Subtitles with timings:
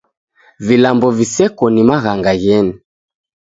[0.65, 2.73] Vilambo viseko ni maghanga gheni.